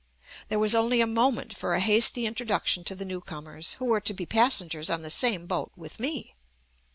There 0.49 0.57
was 0.57 0.73
only 0.73 0.99
a 0.99 1.05
moment 1.05 1.55
for 1.55 1.75
a 1.75 1.79
hasty 1.79 2.25
introduction 2.25 2.83
to 2.85 2.95
the 2.95 3.05
newcomers, 3.05 3.73
who 3.73 3.77
JUST 3.85 3.87
ME 3.87 3.91
were 3.91 4.01
to 4.01 4.13
be 4.15 4.25
passengers 4.25 4.89
on 4.89 5.03
the 5.03 5.11
same 5.11 5.45
boat 5.45 5.71
with 5.75 5.99
me. 5.99 6.33